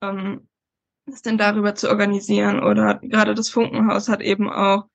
[0.02, 0.48] Ähm,
[1.08, 4.86] das denn darüber zu organisieren oder gerade das Funkenhaus hat eben auch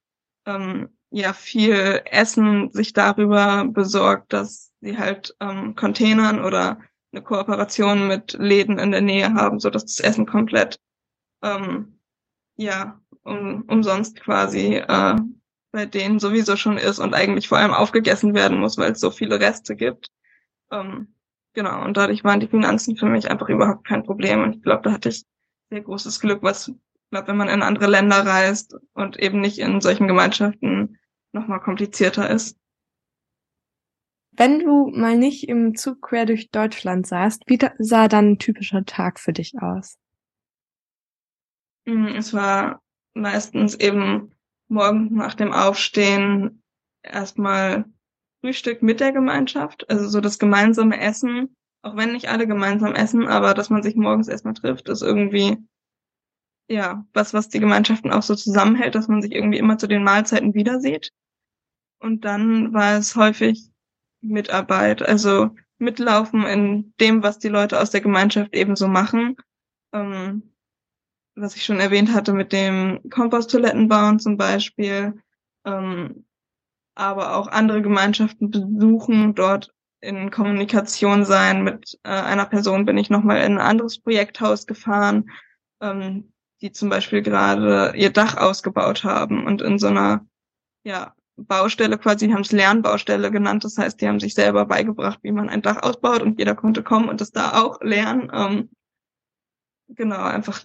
[0.46, 6.81] ähm, ja viel Essen sich darüber besorgt, dass sie halt ähm, Containern oder
[7.12, 10.79] eine Kooperation mit Läden in der Nähe haben, so dass das Essen komplett
[11.42, 11.98] ähm,
[12.57, 15.16] ja um, umsonst quasi äh,
[15.72, 19.11] bei denen sowieso schon ist und eigentlich vor allem aufgegessen werden muss, weil es so
[19.11, 20.09] viele Reste gibt.
[20.70, 21.14] Ähm,
[21.55, 24.42] genau, und dadurch waren die Finanzen für mich einfach überhaupt kein Problem.
[24.42, 25.25] Und ich glaube, da hatte ich
[25.72, 26.70] sehr großes Glück, was,
[27.11, 30.98] glaube, wenn man in andere Länder reist und eben nicht in solchen Gemeinschaften
[31.32, 32.58] nochmal komplizierter ist.
[34.32, 38.85] Wenn du mal nicht im Zug quer durch Deutschland saßt, wie sah dann ein typischer
[38.85, 39.96] Tag für dich aus?
[41.87, 42.82] Hm, es war
[43.14, 44.35] meistens eben
[44.68, 46.62] morgen nach dem Aufstehen
[47.02, 47.87] erstmal
[48.42, 53.29] Frühstück mit der Gemeinschaft, also so das gemeinsame Essen, auch wenn nicht alle gemeinsam essen,
[53.29, 55.59] aber dass man sich morgens erstmal trifft, ist irgendwie
[56.68, 60.05] ja was, was die Gemeinschaften auch so zusammenhält, dass man sich irgendwie immer zu den
[60.05, 61.12] Mahlzeiten wieder sieht.
[61.99, 63.71] Und dann war es häufig
[64.21, 69.37] Mitarbeit, also mitlaufen in dem, was die Leute aus der Gemeinschaft eben so machen.
[69.92, 70.55] Ähm,
[71.35, 75.21] was ich schon erwähnt hatte mit dem Komposttoiletten bauen zum Beispiel,
[75.64, 76.27] ähm,
[76.95, 81.65] aber auch andere Gemeinschaften besuchen, dort in Kommunikation sein.
[81.65, 85.31] Mit äh, einer Person bin ich nochmal in ein anderes Projekthaus gefahren,
[85.81, 90.27] ähm, die zum Beispiel gerade ihr Dach ausgebaut haben und in so einer
[90.85, 93.65] ja, Baustelle quasi, die haben es Lernbaustelle genannt.
[93.65, 96.83] Das heißt, die haben sich selber beigebracht, wie man ein Dach ausbaut und jeder konnte
[96.83, 98.31] kommen und das da auch lernen.
[98.33, 98.71] Ähm,
[99.88, 100.65] genau, einfach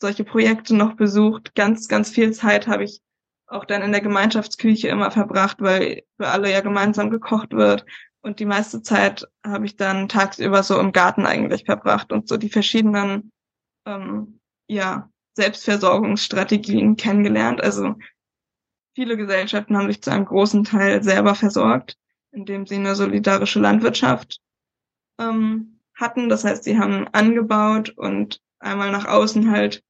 [0.00, 1.54] solche Projekte noch besucht.
[1.54, 3.00] Ganz, ganz viel Zeit habe ich
[3.46, 7.84] auch dann in der Gemeinschaftsküche immer verbracht, weil für alle ja gemeinsam gekocht wird.
[8.24, 12.38] Und die meiste Zeit habe ich dann tagsüber so im Garten eigentlich verbracht und so
[12.38, 13.30] die verschiedenen
[13.86, 17.62] ähm, ja, Selbstversorgungsstrategien kennengelernt.
[17.62, 17.96] Also
[18.94, 21.98] viele Gesellschaften haben sich zu einem großen Teil selber versorgt,
[22.30, 24.40] indem sie eine solidarische Landwirtschaft
[25.20, 26.30] ähm, hatten.
[26.30, 29.84] Das heißt, sie haben angebaut und einmal nach außen halt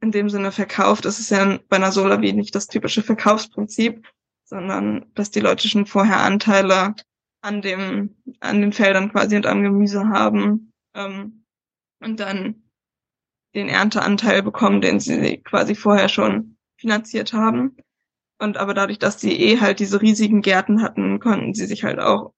[0.00, 1.04] in dem Sinne verkauft.
[1.04, 4.04] Es ist ja bei einer Solavi nicht das typische Verkaufsprinzip,
[4.44, 6.94] sondern dass die Leute schon vorher Anteile
[7.42, 11.44] an dem, an den Feldern quasi und am Gemüse haben ähm,
[12.00, 12.62] und dann
[13.54, 17.76] den Ernteanteil bekommen, den sie quasi vorher schon finanziert haben.
[18.38, 22.00] Und aber dadurch, dass sie eh halt diese riesigen Gärten hatten, konnten sie sich halt
[22.00, 22.32] auch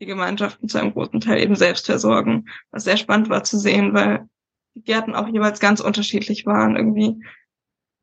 [0.00, 3.94] die Gemeinschaften zu einem großen Teil eben selbst versorgen, was sehr spannend war zu sehen,
[3.94, 4.28] weil
[4.74, 7.24] die Gärten auch jeweils ganz unterschiedlich waren, irgendwie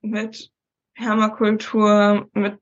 [0.01, 0.51] mit
[0.95, 2.59] Permakultur, mit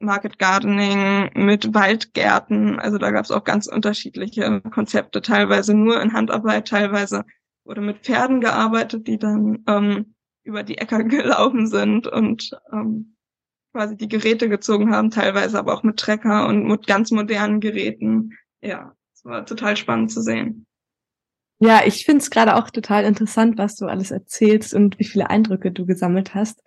[0.00, 2.80] Market Gardening, mit Waldgärten.
[2.80, 7.24] Also da gab es auch ganz unterschiedliche Konzepte, teilweise nur in Handarbeit, teilweise
[7.64, 13.16] wurde mit Pferden gearbeitet, die dann ähm, über die Äcker gelaufen sind und ähm,
[13.72, 18.36] quasi die Geräte gezogen haben, teilweise aber auch mit Trecker und mit ganz modernen Geräten.
[18.60, 20.66] Ja, es war total spannend zu sehen.
[21.62, 25.28] Ja, ich finde es gerade auch total interessant, was du alles erzählst und wie viele
[25.28, 26.62] Eindrücke du gesammelt hast.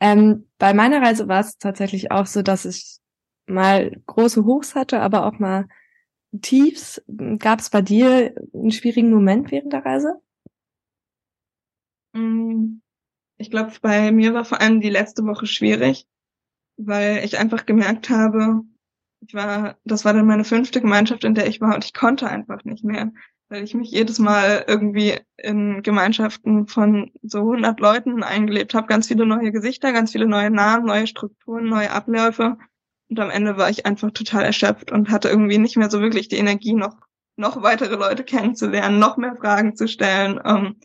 [0.00, 2.98] Ähm, bei meiner Reise war es tatsächlich auch so, dass ich
[3.46, 5.68] mal große Hochs hatte, aber auch mal
[6.42, 7.02] Tiefs.
[7.38, 10.20] Gab es bei dir einen schwierigen Moment während der Reise?
[12.12, 12.80] Mm,
[13.38, 16.06] ich glaube, bei mir war vor allem die letzte Woche schwierig,
[16.76, 18.62] weil ich einfach gemerkt habe,
[19.20, 22.28] ich war, das war dann meine fünfte Gemeinschaft, in der ich war und ich konnte
[22.28, 23.12] einfach nicht mehr
[23.48, 29.08] weil ich mich jedes Mal irgendwie in Gemeinschaften von so 100 Leuten eingelebt habe, ganz
[29.08, 32.56] viele neue Gesichter, ganz viele neue Namen, neue Strukturen, neue Abläufe
[33.08, 36.28] und am Ende war ich einfach total erschöpft und hatte irgendwie nicht mehr so wirklich
[36.28, 36.96] die Energie, noch
[37.36, 40.40] noch weitere Leute kennenzulernen, noch mehr Fragen zu stellen.
[40.44, 40.80] Ähm,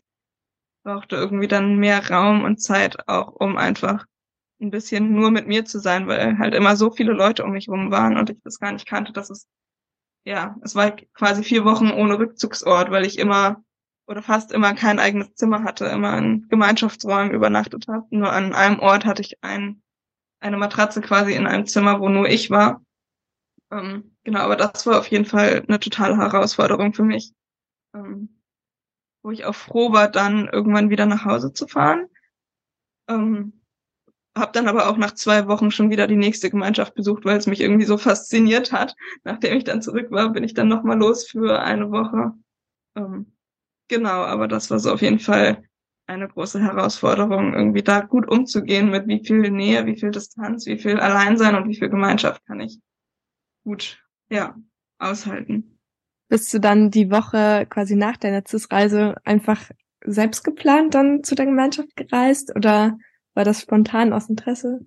[0.84, 4.04] brauchte irgendwie dann mehr Raum und Zeit auch, um einfach
[4.60, 7.68] ein bisschen nur mit mir zu sein, weil halt immer so viele Leute um mich
[7.68, 9.46] rum waren und ich das gar nicht kannte, dass es
[10.24, 13.62] ja, es war quasi vier Wochen ohne Rückzugsort, weil ich immer
[14.06, 18.06] oder fast immer kein eigenes Zimmer hatte, immer in Gemeinschaftsräumen übernachtet habe.
[18.10, 19.82] Nur an einem Ort hatte ich ein,
[20.40, 22.84] eine Matratze quasi in einem Zimmer, wo nur ich war.
[23.70, 27.32] Ähm, genau, aber das war auf jeden Fall eine totale Herausforderung für mich.
[27.94, 28.40] Ähm,
[29.22, 32.08] wo ich auch froh war, dann irgendwann wieder nach Hause zu fahren.
[33.08, 33.61] Ähm,
[34.36, 37.46] habe dann aber auch nach zwei Wochen schon wieder die nächste Gemeinschaft besucht, weil es
[37.46, 38.94] mich irgendwie so fasziniert hat.
[39.24, 42.32] Nachdem ich dann zurück war, bin ich dann nochmal los für eine Woche.
[42.96, 43.32] Ähm,
[43.88, 45.64] genau, aber das war so auf jeden Fall
[46.06, 50.78] eine große Herausforderung, irgendwie da gut umzugehen mit wie viel Nähe, wie viel Distanz, wie
[50.78, 52.80] viel Alleinsein und wie viel Gemeinschaft kann ich
[53.64, 54.56] gut, ja,
[54.98, 55.78] aushalten.
[56.28, 59.70] Bist du dann die Woche quasi nach deiner CIS-Reise einfach
[60.04, 62.98] selbst geplant dann zu der Gemeinschaft gereist oder
[63.34, 64.86] war das spontan aus Interesse?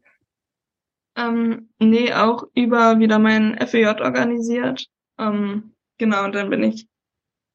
[1.17, 4.87] Ähm, nee, auch über wieder mein FEJ organisiert.
[5.17, 6.87] Ähm, genau, und dann bin ich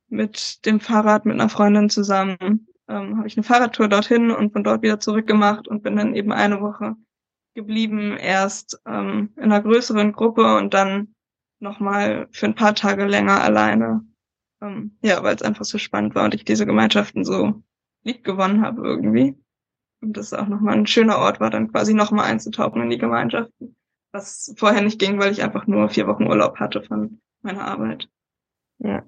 [0.09, 4.65] mit dem Fahrrad mit einer Freundin zusammen, ähm, habe ich eine Fahrradtour dorthin und von
[4.65, 6.97] dort wieder zurückgemacht und bin dann eben eine Woche
[7.55, 11.15] geblieben, erst ähm, in einer größeren Gruppe und dann
[11.61, 14.05] nochmal für ein paar Tage länger alleine.
[14.61, 17.63] Ähm, ja, weil es einfach so spannend war und ich diese Gemeinschaften so
[18.03, 19.37] lieb gewonnen habe irgendwie.
[20.01, 23.77] Und das auch nochmal ein schöner Ort war, dann quasi nochmal einzutauchen in die Gemeinschaften.
[24.13, 28.09] Was vorher nicht ging, weil ich einfach nur vier Wochen Urlaub hatte von meiner Arbeit.
[28.79, 29.05] Ja.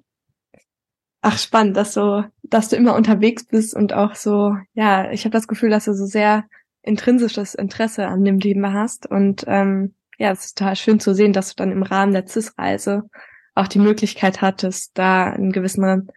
[1.21, 5.31] Ach, spannend, dass du, dass du immer unterwegs bist und auch so, ja, ich habe
[5.31, 6.45] das Gefühl, dass du so sehr
[6.81, 9.09] intrinsisches Interesse an dem Thema hast.
[9.09, 12.27] Und ähm, ja, es ist total schön zu sehen, dass du dann im Rahmen der
[12.27, 13.09] CIS-Reise
[13.55, 16.09] auch die Möglichkeit hattest, da einen gewissen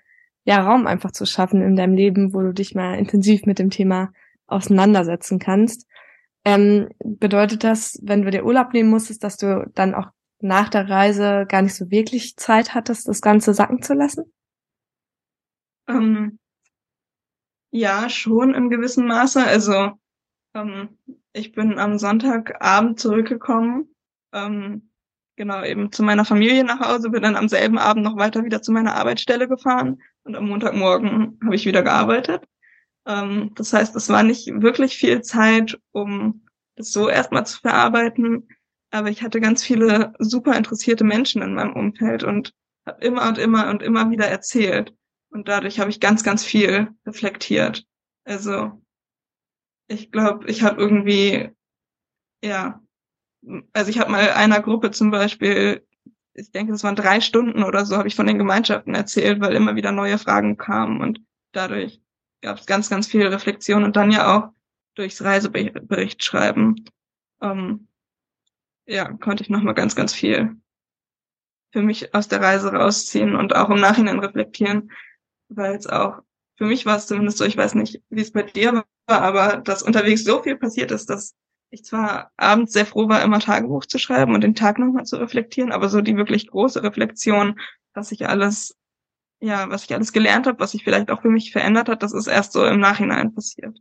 [0.45, 3.71] ja, Raum einfach zu schaffen in deinem Leben, wo du dich mal intensiv mit dem
[3.71, 4.12] Thema
[4.47, 5.87] auseinandersetzen kannst.
[6.45, 10.89] Ähm, bedeutet das, wenn du dir Urlaub nehmen musstest, dass du dann auch nach der
[10.89, 14.33] Reise gar nicht so wirklich Zeit hattest, das Ganze sacken zu lassen?
[15.89, 16.39] Ähm,
[17.71, 19.45] ja, schon im gewissen Maße.
[19.45, 19.93] Also
[20.55, 20.99] ähm,
[21.33, 23.95] ich bin am Sonntagabend zurückgekommen,
[24.33, 24.91] ähm,
[25.37, 28.63] genau eben zu meiner Familie nach Hause, bin dann am selben Abend noch weiter wieder
[28.63, 32.45] zu meiner Arbeitsstelle gefahren und am Montagmorgen habe ich wieder gearbeitet.
[33.07, 38.49] Ähm, das heißt, es war nicht wirklich viel Zeit, um das so erstmal zu verarbeiten.
[38.90, 42.53] Aber ich hatte ganz viele super interessierte Menschen in meinem Umfeld und
[42.87, 44.95] habe immer und immer und immer wieder erzählt.
[45.31, 47.85] Und dadurch habe ich ganz, ganz viel reflektiert.
[48.25, 48.83] Also
[49.88, 51.51] ich glaube, ich habe irgendwie,
[52.42, 52.81] ja,
[53.73, 55.87] also ich habe mal einer Gruppe zum Beispiel,
[56.35, 59.55] ich denke, das waren drei Stunden oder so, habe ich von den Gemeinschaften erzählt, weil
[59.55, 61.21] immer wieder neue Fragen kamen und
[61.53, 62.01] dadurch
[62.47, 64.53] gab es ganz, ganz viel Reflexion und dann ja auch
[64.95, 66.77] durchs Reisebericht schreiben.
[67.43, 67.89] Ähm,
[68.87, 70.55] ja, konnte ich nochmal ganz, ganz viel
[71.73, 74.93] für mich aus der Reise rausziehen und auch im Nachhinein reflektieren,
[75.49, 76.21] weil es auch,
[76.57, 79.57] für mich war es zumindest so, ich weiß nicht, wie es bei dir war, aber
[79.57, 81.35] dass unterwegs so viel passiert ist, dass
[81.71, 85.17] ich zwar abends sehr froh war, immer Tagebuch zu schreiben und den Tag nochmal zu
[85.17, 87.59] reflektieren, aber so die wirklich große Reflexion,
[87.93, 88.77] was ich alles
[89.40, 92.12] ja, was ich alles gelernt habe, was sich vielleicht auch für mich verändert hat, das
[92.12, 93.79] ist erst so im Nachhinein passiert.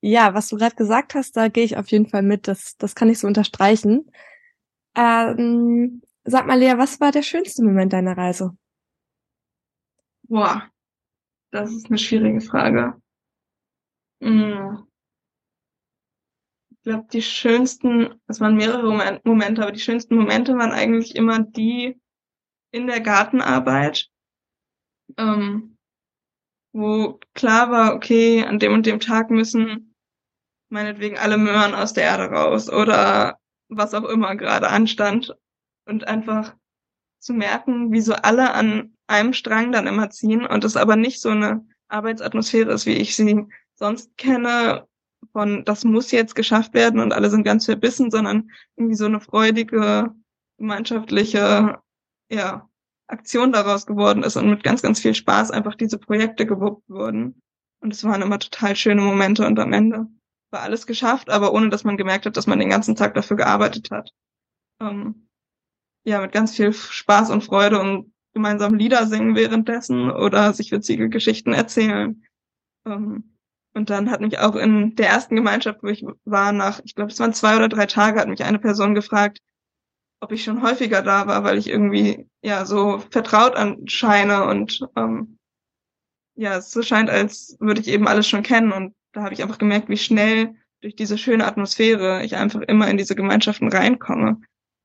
[0.00, 2.46] Ja, was du gerade gesagt hast, da gehe ich auf jeden Fall mit.
[2.46, 4.10] Das, das kann ich so unterstreichen.
[4.94, 8.56] Ähm, sag mal, Lea, was war der schönste Moment deiner Reise?
[10.22, 10.70] Boah,
[11.50, 13.00] das ist eine schwierige Frage.
[14.22, 14.88] Hm.
[16.82, 22.00] glaube, die schönsten, es waren mehrere Momente, aber die schönsten Momente waren eigentlich immer die
[22.70, 24.10] in der Gartenarbeit,
[25.18, 25.76] ähm,
[26.72, 29.94] wo klar war, okay, an dem und dem Tag müssen
[30.70, 35.36] meinetwegen alle Möhren aus der Erde raus oder was auch immer gerade anstand.
[35.86, 36.54] Und einfach
[37.18, 41.20] zu merken, wie so alle an einem Strang dann immer ziehen und es aber nicht
[41.20, 44.86] so eine Arbeitsatmosphäre ist, wie ich sie sonst kenne,
[45.32, 49.20] von das muss jetzt geschafft werden und alle sind ganz verbissen, sondern irgendwie so eine
[49.20, 50.14] freudige,
[50.58, 51.78] gemeinschaftliche,
[52.30, 52.68] ja,
[53.08, 57.40] Aktion daraus geworden ist und mit ganz, ganz viel Spaß einfach diese Projekte gewuppt wurden.
[57.80, 60.06] Und es waren immer total schöne Momente und am Ende
[60.50, 63.36] war alles geschafft, aber ohne dass man gemerkt hat, dass man den ganzen Tag dafür
[63.36, 64.12] gearbeitet hat.
[64.80, 65.28] Ähm,
[66.04, 71.08] ja, mit ganz viel Spaß und Freude und gemeinsam Lieder singen währenddessen oder sich witzige
[71.08, 72.24] Geschichten erzählen.
[72.86, 73.36] Ähm,
[73.74, 77.12] und dann hat mich auch in der ersten Gemeinschaft, wo ich war, nach, ich glaube,
[77.12, 79.40] es waren zwei oder drei Tage, hat mich eine Person gefragt,
[80.20, 85.38] ob ich schon häufiger da war, weil ich irgendwie ja so vertraut anscheine und ähm,
[86.34, 88.72] ja, es so scheint, als würde ich eben alles schon kennen.
[88.72, 92.88] Und da habe ich einfach gemerkt, wie schnell durch diese schöne Atmosphäre ich einfach immer
[92.88, 94.40] in diese Gemeinschaften reinkomme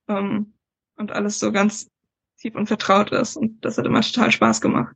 [0.07, 0.53] ähm,
[0.95, 1.89] und alles so ganz
[2.37, 3.37] tief und vertraut ist.
[3.37, 4.95] Und das hat immer total Spaß gemacht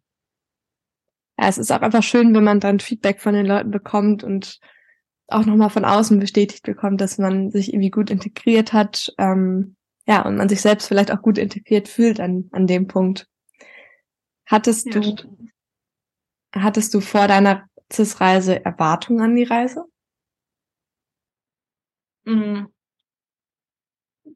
[1.40, 4.60] ja, es ist auch einfach schön, wenn man dann Feedback von den Leuten bekommt und
[5.28, 9.76] auch nochmal von außen bestätigt bekommt, dass man sich irgendwie gut integriert hat, ähm,
[10.08, 13.28] ja, und man sich selbst vielleicht auch gut integriert fühlt an, an dem Punkt.
[14.46, 15.16] Hattest ja, du,
[16.56, 19.84] hattest du vor deiner CIS-Reise Erwartungen an die Reise?
[22.26, 22.72] Mhm.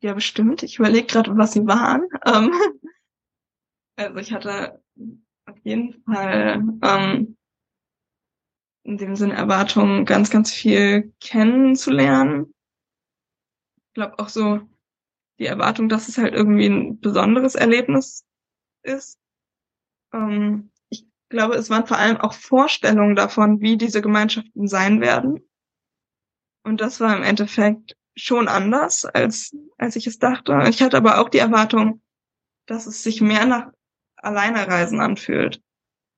[0.02, 0.64] Ja, bestimmt.
[0.64, 2.04] Ich überlege gerade, was sie waren.
[2.26, 2.52] Ähm,
[3.96, 4.82] also ich hatte
[5.46, 7.38] auf jeden Fall ähm,
[8.84, 12.54] in dem Sinne Erwartungen, ganz, ganz viel kennenzulernen.
[13.78, 14.62] Ich glaube auch so
[15.42, 18.26] die Erwartung, dass es halt irgendwie ein besonderes Erlebnis
[18.84, 19.20] ist.
[20.14, 25.42] Ähm, ich glaube, es waren vor allem auch Vorstellungen davon, wie diese Gemeinschaften sein werden.
[26.64, 30.64] Und das war im Endeffekt schon anders, als, als ich es dachte.
[30.70, 32.02] Ich hatte aber auch die Erwartung,
[32.68, 33.72] dass es sich mehr nach
[34.18, 35.60] Alleinereisen anfühlt.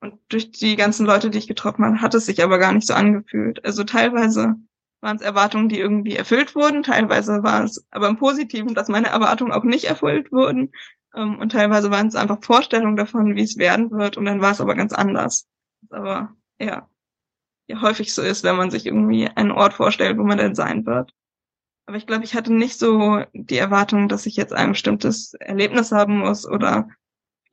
[0.02, 2.86] Und durch die ganzen Leute, die ich getroffen habe, hat es sich aber gar nicht
[2.86, 3.64] so angefühlt.
[3.64, 4.56] Also teilweise
[5.04, 9.10] waren es Erwartungen, die irgendwie erfüllt wurden, teilweise war es aber im Positiven, dass meine
[9.10, 10.72] Erwartungen auch nicht erfüllt wurden.
[11.16, 14.52] Ähm, und teilweise waren es einfach Vorstellungen davon, wie es werden wird, und dann war
[14.52, 15.48] es aber ganz anders.
[15.90, 16.90] Aber ja,
[17.68, 20.86] ja häufig so ist, wenn man sich irgendwie einen Ort vorstellt, wo man dann sein
[20.86, 21.14] wird.
[21.86, 25.92] Aber ich glaube, ich hatte nicht so die Erwartung, dass ich jetzt ein bestimmtes Erlebnis
[25.92, 26.88] haben muss oder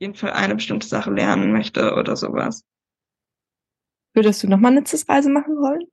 [0.01, 2.65] jeden Fall eine bestimmte Sache lernen möchte oder sowas.
[4.13, 5.90] Würdest du nochmal eine CIS-Reise machen wollen?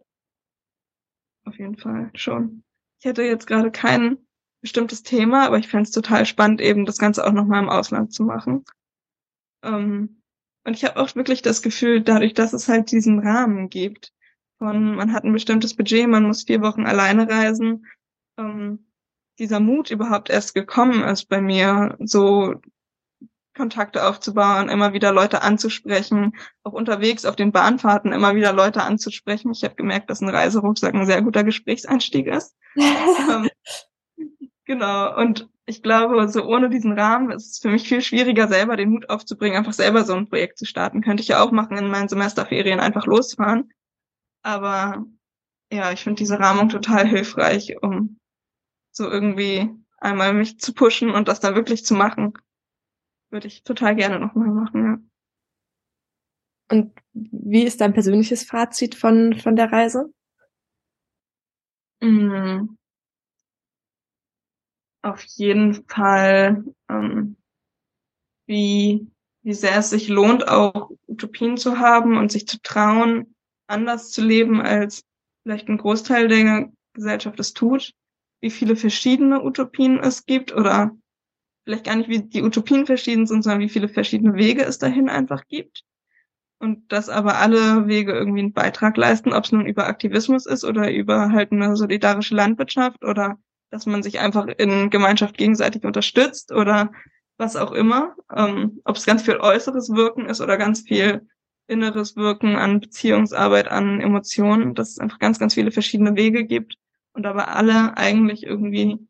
[1.49, 2.63] Auf jeden Fall, schon.
[3.01, 4.19] Ich hätte jetzt gerade kein
[4.61, 8.13] bestimmtes Thema, aber ich fände es total spannend, eben das Ganze auch nochmal im Ausland
[8.13, 8.67] zu machen.
[9.65, 10.21] Ähm,
[10.65, 14.13] und ich habe auch wirklich das Gefühl, dadurch, dass es halt diesen Rahmen gibt,
[14.59, 17.87] von man hat ein bestimmtes Budget, man muss vier Wochen alleine reisen,
[18.37, 18.91] ähm,
[19.39, 22.61] dieser Mut überhaupt erst gekommen ist bei mir, so
[23.59, 29.51] Kontakte aufzubauen, immer wieder Leute anzusprechen, auch unterwegs auf den Bahnfahrten immer wieder Leute anzusprechen.
[29.53, 32.57] Ich habe gemerkt, dass ein Reiserucksack ein sehr guter Gesprächseinstieg ist.
[32.77, 33.51] ähm,
[34.65, 35.15] genau.
[35.19, 38.91] Und ich glaube, so ohne diesen Rahmen ist es für mich viel schwieriger, selber den
[38.91, 41.03] Mut aufzubringen, einfach selber so ein Projekt zu starten.
[41.03, 43.71] Könnte ich ja auch machen in meinen Semesterferien, einfach losfahren.
[44.43, 45.05] Aber
[45.71, 48.19] ja, ich finde diese Rahmung total hilfreich, um
[48.93, 49.69] so irgendwie
[49.99, 52.33] einmal mich zu pushen und das dann wirklich zu machen
[53.31, 54.99] würde ich total gerne nochmal machen, ja.
[56.71, 60.13] Und wie ist dein persönliches Fazit von, von der Reise?
[62.01, 62.77] Mhm.
[65.03, 67.37] Auf jeden Fall, ähm,
[68.47, 69.07] wie,
[69.43, 73.35] wie sehr es sich lohnt, auch Utopien zu haben und sich zu trauen,
[73.67, 75.05] anders zu leben, als
[75.43, 77.93] vielleicht ein Großteil der Gesellschaft es tut.
[78.41, 80.97] Wie viele verschiedene Utopien es gibt oder
[81.69, 85.11] vielleicht gar nicht, wie die Utopien verschieden sind, sondern wie viele verschiedene Wege es dahin
[85.11, 85.85] einfach gibt.
[86.59, 90.65] Und dass aber alle Wege irgendwie einen Beitrag leisten, ob es nun über Aktivismus ist
[90.65, 93.39] oder über halt eine solidarische Landwirtschaft oder
[93.71, 96.91] dass man sich einfach in Gemeinschaft gegenseitig unterstützt oder
[97.37, 98.17] was auch immer.
[98.35, 101.29] Ähm, ob es ganz viel äußeres Wirken ist oder ganz viel
[101.67, 106.77] inneres Wirken an Beziehungsarbeit, an Emotionen, dass es einfach ganz, ganz viele verschiedene Wege gibt
[107.13, 109.07] und aber alle eigentlich irgendwie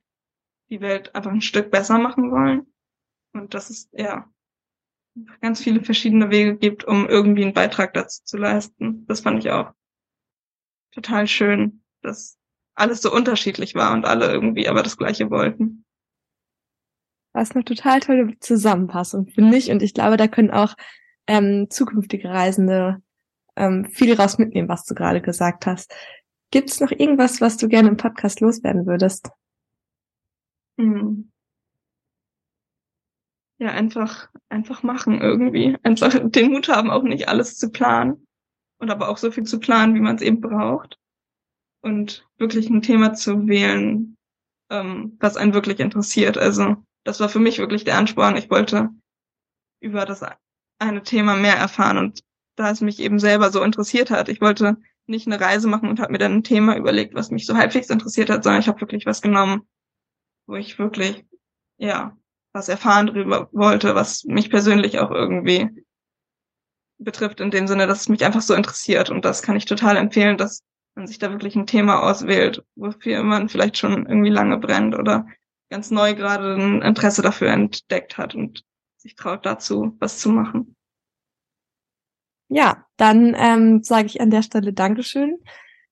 [0.71, 2.67] die Welt einfach ein Stück besser machen wollen.
[3.33, 4.31] Und dass es ja
[5.41, 9.07] ganz viele verschiedene Wege gibt, um irgendwie einen Beitrag dazu zu leisten.
[9.07, 9.73] Das fand ich auch
[10.93, 12.39] total schön, dass
[12.75, 15.85] alles so unterschiedlich war und alle irgendwie aber das Gleiche wollten.
[17.33, 19.71] Das ist eine total tolle Zusammenfassung, finde ich.
[19.71, 20.75] Und ich glaube, da können auch
[21.27, 23.03] ähm, zukünftige Reisende
[23.57, 25.95] ähm, viel raus mitnehmen, was du gerade gesagt hast.
[26.51, 29.31] Gibt es noch irgendwas, was du gerne im Podcast loswerden würdest?
[30.79, 31.31] Hm.
[33.61, 35.77] Ja, einfach, einfach machen irgendwie.
[35.83, 38.25] Einfach den Mut haben, auch nicht alles zu planen.
[38.81, 40.97] Und aber auch so viel zu planen, wie man es eben braucht.
[41.83, 44.17] Und wirklich ein Thema zu wählen,
[44.71, 46.39] ähm, was einen wirklich interessiert.
[46.39, 48.37] Also, das war für mich wirklich der Ansporn.
[48.37, 48.91] Ich wollte
[49.81, 50.23] über das
[50.79, 52.21] eine Thema mehr erfahren und
[52.57, 54.29] da es mich eben selber so interessiert hat.
[54.29, 54.77] Ich wollte
[55.07, 57.91] nicht eine Reise machen und habe mir dann ein Thema überlegt, was mich so halbwegs
[57.91, 59.63] interessiert hat, sondern ich habe wirklich was genommen,
[60.49, 61.25] wo ich wirklich,
[61.77, 62.17] ja,
[62.53, 65.69] was erfahren drüber wollte, was mich persönlich auch irgendwie
[66.99, 69.11] betrifft, in dem Sinne, dass es mich einfach so interessiert.
[69.11, 70.65] Und das kann ich total empfehlen, dass
[70.97, 75.27] man sich da wirklich ein Thema auswählt, wofür man vielleicht schon irgendwie lange brennt oder
[75.71, 78.65] ganz neu gerade ein Interesse dafür entdeckt hat und
[78.97, 80.75] sich traut dazu, was zu machen.
[82.49, 85.39] Ja, dann ähm, sage ich an der Stelle Dankeschön.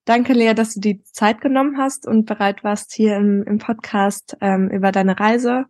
[0.07, 4.37] Danke, Lea, dass du die Zeit genommen hast und bereit warst, hier im, im Podcast
[4.41, 5.67] ähm, über deine Reise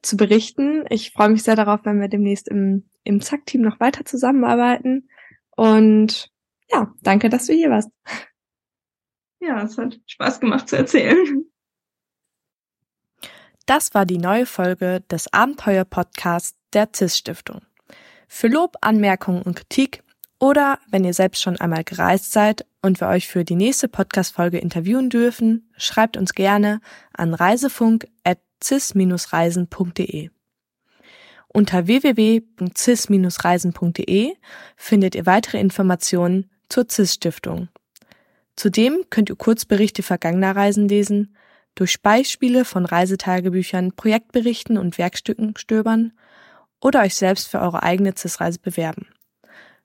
[0.00, 0.86] zu berichten.
[0.88, 5.06] Ich freue mich sehr darauf, wenn wir demnächst im, im Zack-Team noch weiter zusammenarbeiten.
[5.54, 6.30] Und
[6.70, 7.90] ja, danke, dass du hier warst.
[9.40, 11.44] Ja, es hat Spaß gemacht zu erzählen.
[13.66, 17.60] Das war die neue Folge des Abenteuer-Podcasts der CIS-Stiftung.
[18.28, 20.02] Für Lob, Anmerkungen und Kritik
[20.38, 24.58] oder wenn ihr selbst schon einmal gereist seid und wir euch für die nächste Podcast-Folge
[24.58, 26.80] interviewen dürfen, schreibt uns gerne
[27.12, 30.30] an reisefunk.cis-reisen.de.
[31.48, 34.34] Unter www.cis-reisen.de
[34.76, 37.68] findet ihr weitere Informationen zur CIS-Stiftung.
[38.56, 41.36] Zudem könnt ihr Kurzberichte vergangener Reisen lesen,
[41.74, 46.12] durch Beispiele von Reisetagebüchern, Projektberichten und Werkstücken stöbern
[46.80, 49.06] oder euch selbst für eure eigene CIS-Reise bewerben.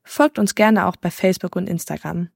[0.03, 2.29] Folgt uns gerne auch bei Facebook und Instagram.